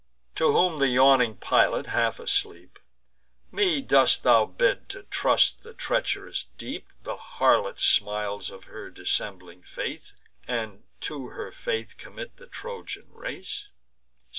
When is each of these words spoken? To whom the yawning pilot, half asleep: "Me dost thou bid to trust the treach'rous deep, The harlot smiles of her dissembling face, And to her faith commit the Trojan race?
To 0.33 0.51
whom 0.51 0.79
the 0.79 0.87
yawning 0.87 1.35
pilot, 1.37 1.85
half 1.85 2.17
asleep: 2.17 2.79
"Me 3.51 3.81
dost 3.81 4.23
thou 4.23 4.45
bid 4.47 4.89
to 4.89 5.03
trust 5.03 5.61
the 5.61 5.75
treach'rous 5.75 6.45
deep, 6.57 6.91
The 7.03 7.17
harlot 7.17 7.79
smiles 7.79 8.49
of 8.49 8.63
her 8.63 8.89
dissembling 8.89 9.61
face, 9.61 10.15
And 10.47 10.85
to 11.01 11.27
her 11.27 11.51
faith 11.51 11.97
commit 11.97 12.37
the 12.37 12.47
Trojan 12.47 13.09
race? 13.13 13.67